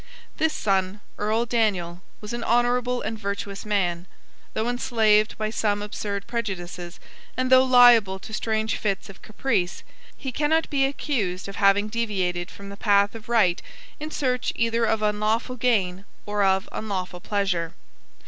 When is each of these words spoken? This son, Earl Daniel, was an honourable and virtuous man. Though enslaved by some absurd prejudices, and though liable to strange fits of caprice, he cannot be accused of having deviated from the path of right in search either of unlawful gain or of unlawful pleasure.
This 0.37 0.51
son, 0.51 0.99
Earl 1.19 1.45
Daniel, 1.45 2.01
was 2.21 2.33
an 2.33 2.43
honourable 2.43 3.03
and 3.03 3.19
virtuous 3.19 3.65
man. 3.67 4.07
Though 4.55 4.67
enslaved 4.67 5.37
by 5.37 5.51
some 5.51 5.83
absurd 5.83 6.25
prejudices, 6.25 6.99
and 7.37 7.51
though 7.51 7.63
liable 7.63 8.17
to 8.17 8.33
strange 8.33 8.77
fits 8.77 9.09
of 9.09 9.21
caprice, 9.21 9.83
he 10.17 10.31
cannot 10.31 10.71
be 10.71 10.85
accused 10.85 11.47
of 11.47 11.57
having 11.57 11.87
deviated 11.87 12.49
from 12.49 12.69
the 12.69 12.77
path 12.77 13.13
of 13.13 13.29
right 13.29 13.61
in 13.99 14.09
search 14.09 14.51
either 14.55 14.85
of 14.85 15.03
unlawful 15.03 15.55
gain 15.55 16.05
or 16.25 16.43
of 16.43 16.67
unlawful 16.71 17.19
pleasure. 17.19 17.75